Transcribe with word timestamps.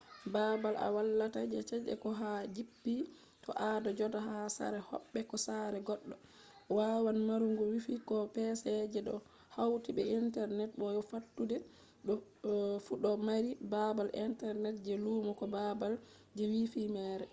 babal 0.33 0.75
a 0.85 0.87
walata 0.95 1.41
je 1.51 1.59
chede 1.69 1.93
ko 2.03 2.09
ha 2.19 2.29
a 2.43 2.47
jippi 2.55 2.95
to 3.43 3.49
ado 3.69 3.89
joda 3.99 4.19
ha 4.27 4.35
sare 4.55 4.79
hobbe 4.89 5.19
ko 5.29 5.35
sare 5.47 5.77
goddo 5.87 6.15
wawan 6.77 7.17
marugo 7.27 7.63
wifi 7.71 7.93
ko 8.09 8.15
pc 8.35 8.61
je 8.93 8.99
do 9.07 9.15
hauti 9.55 9.89
be 9.97 10.03
internet 10.21 10.71
bo 10.79 10.85
fattude 11.09 11.57
fu 12.85 12.93
do 13.03 13.11
mari 13.27 13.51
babal 13.73 14.09
internet 14.27 14.75
je 14.85 14.93
lumo 15.03 15.31
ko 15.39 15.45
babal 15.55 15.93
je 16.35 16.43
wifi 16.53 16.81
mere 16.95 17.25